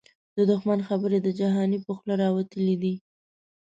[0.35, 2.93] د دښمن خبري د جهانی په خوله راوتلی دې